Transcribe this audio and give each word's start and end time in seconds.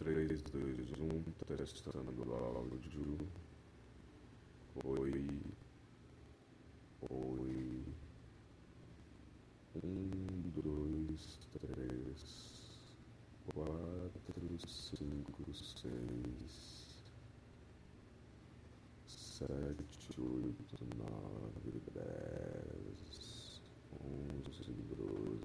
3, 0.00 0.42
2, 0.50 0.94
1, 0.98 1.24
testando 1.46 2.34
áudio. 2.34 3.18
Oi. 4.86 5.40
Oi. 7.10 7.84
1, 9.74 10.52
2, 10.54 11.38
3, 11.52 12.16
4, 13.54 14.10
5, 14.96 15.52
6, 15.52 15.84
7, 19.06 19.84
8, 20.16 20.78
9, 20.96 21.80
10, 21.92 23.60
11, 24.00 24.72
12. 24.96 25.40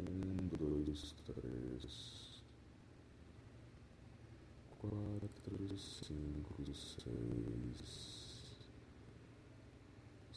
Um, 0.00 0.83
dois, 0.94 1.12
três, 1.24 2.42
quatro, 4.78 5.76
cinco, 5.76 6.72
seis, 6.72 7.80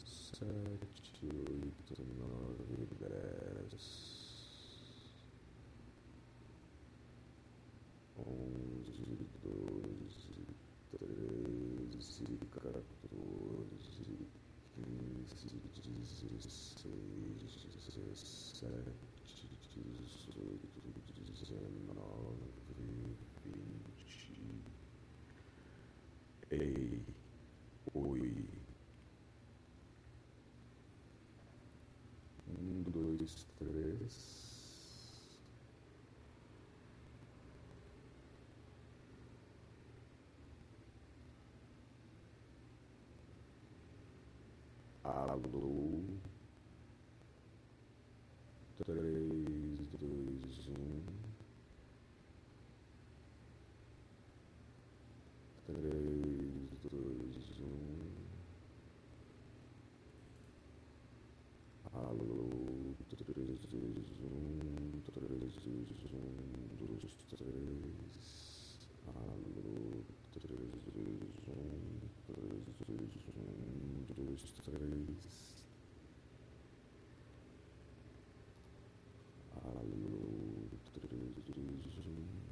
sete, 0.04 1.26
oito, 1.26 2.02
nove, 2.18 2.88
dez, 2.98 3.84
onze, 8.16 9.28
doze, 9.44 10.42
treze, 10.90 12.38
quatorze, 12.50 14.18
quinze, 14.74 15.60
dezesseis, 15.84 16.88
dezessete 17.94 19.17
dezenove, 21.26 22.52
vinte. 22.68 23.50
Ei, 26.50 27.06
oi. 27.94 28.66
Um, 32.46 32.82
dois, 32.82 33.46
três. 33.54 35.38
Alô. 45.02 46.17
3, 55.68 55.76
2, 56.80 57.28
1. 57.60 57.76
Alô, 61.92 62.96
3, 63.10 63.20
2, 63.28 63.84
1, 64.08 65.02
3, 65.02 65.28
2, 65.28 65.84
1, 65.98 66.72
2, 66.78 67.12
3. 67.28 67.52
Alô, 69.14 69.52
3, 70.32 70.48
2, 70.56 71.20
1, 71.20 72.00
3, 72.24 72.48
2, 72.78 73.12
1, 73.18 74.08
2, 74.08 74.40
3. 74.64 75.20
Alô, 79.52 80.00
3, 80.94 81.12
2, 81.44 81.60
1. 82.08 82.47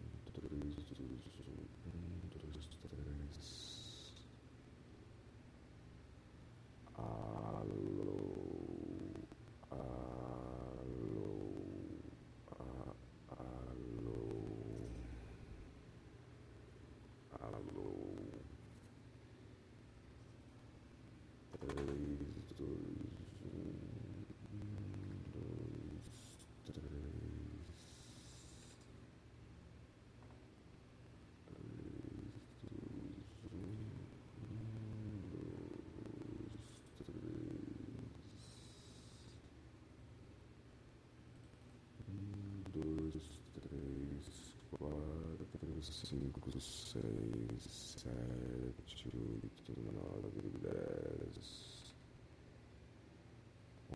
Alô. 17.54 17.85
Cinco, 45.82 46.50
seis, 46.60 47.62
sete, 47.98 49.08
oito, 49.14 49.74
nove, 49.92 50.30
dez, 50.62 51.94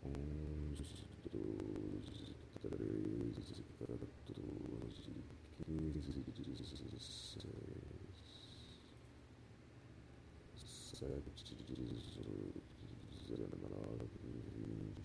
onze, 0.03 1.05
doze, 1.31 2.35
treze, 2.61 3.63
quatorze, 3.77 5.11
quinze, 5.65 6.23
dezesseis, 6.35 7.37
sete, 10.55 11.55
dezoito, 11.67 12.61
dezenove, 13.09 14.05
vinte, 14.21 15.01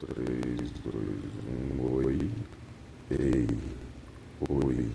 3, 0.00 0.14
2, 0.84 0.94
1, 1.74 1.94
oi. 2.06 2.30
Ei, 3.10 3.48
oi. 4.48 4.90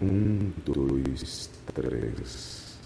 1, 0.00 0.52
2, 0.64 1.50
3. 1.74 2.78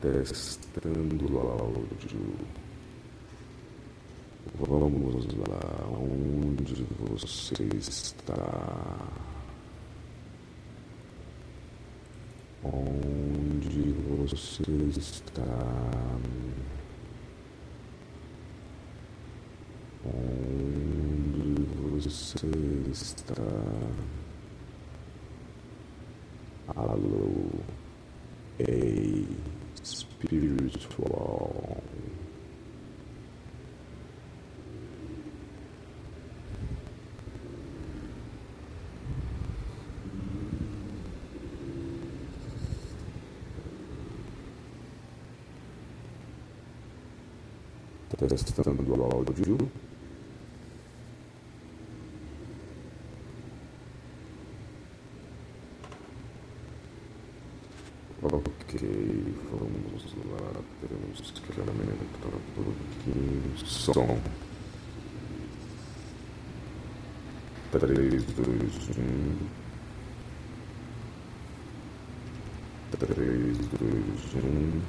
Testando 0.00 1.32
o 1.32 1.38
áudio. 1.38 2.34
Vamos 4.58 5.26
lá, 5.48 5.86
onde 5.88 6.84
você 6.98 7.64
está? 7.64 8.42
Onde 12.64 13.92
você 14.18 14.62
está? 14.98 15.52
Você 22.10 22.46
está? 22.90 23.34
Alô, 26.74 27.48
ei, 28.58 29.28
espiritual. 29.82 31.52
Testando 48.28 48.94
o 48.94 49.04
áudio. 49.04 49.58
Ok, 58.22 58.78
vamos 59.50 60.14
lá. 60.30 60.62
Temos 60.80 61.30
que 61.32 61.60
aumentar 61.60 62.28
um 62.28 62.40
pouquinho 62.54 63.52
o 63.52 63.66
som. 63.66 64.20
três, 67.72 68.24
dois, 68.36 68.90
um. 68.96 69.36
Três, 72.96 73.58
dois, 73.58 74.34
um. 74.44 74.80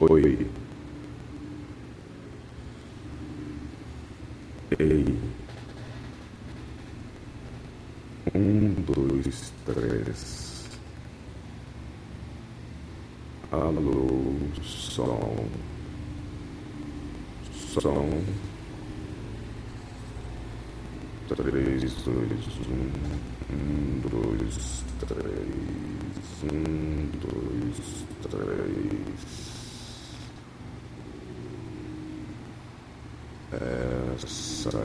Oi. 0.00 0.50
Ei. 4.78 5.18
Um, 8.34 8.74
dois, 8.82 9.52
três. 9.64 10.51
Alô, 13.52 14.32
som. 14.62 15.44
Som. 17.52 18.24
Três, 21.28 21.92
dois, 22.02 22.46
um. 22.70 22.88
Um, 23.52 24.00
dois, 24.08 24.56
três. 25.00 25.52
Um, 26.50 27.10
dois, 27.20 28.06
três. 28.22 29.02
Essa 33.52 34.78
é 34.78 34.80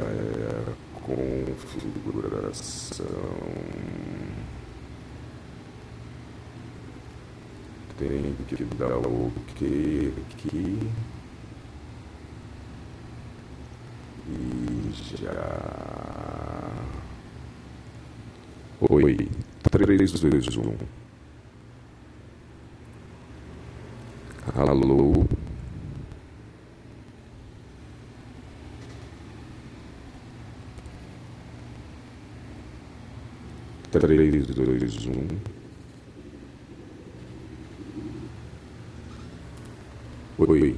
a 0.59 0.63
configuração. 0.99 3.05
Tem 7.97 8.35
que 8.47 8.63
dar 8.75 8.95
o 8.95 9.27
OK 9.27 10.13
aqui. 10.29 10.79
E 14.29 14.91
já. 15.17 16.71
Oi, 18.81 19.29
três 19.71 20.11
vezes 20.19 20.55
um. 20.57 20.75
Alô. 24.55 25.25
Três, 33.91 34.45
dois, 34.47 35.05
um. 35.07 35.56
Oi. 40.39 40.75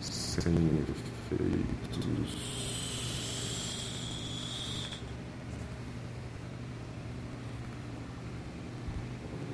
Sem 0.00 0.52
efeitos. 1.32 2.50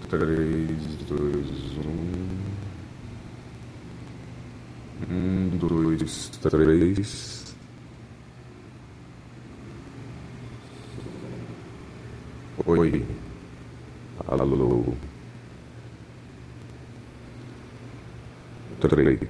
Três, 0.08 0.96
dois, 1.08 1.46
um. 1.86 2.36
Um, 5.08 5.58
dois, 5.58 6.28
três. 6.40 7.54
Oi. 12.66 13.25
Alô. 14.28 14.96
Três. 18.80 19.20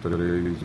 Três. 0.00 0.62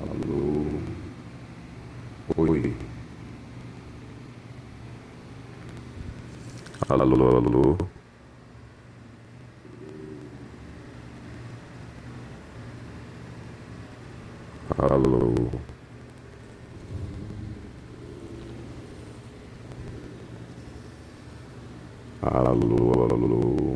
Alô. 0.00 0.82
Oi. 2.36 2.76
Alô, 6.88 7.36
alô. 7.38 7.99
Alô. 14.78 15.50
Alô, 22.22 22.92
alô. 23.04 23.69